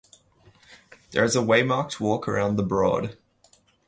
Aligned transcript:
There 1.11 1.23
is 1.23 1.35
a 1.35 1.43
waymarked 1.43 1.99
walk 1.99 2.27
around 2.27 2.55
the 2.55 2.63
broad. 2.63 3.17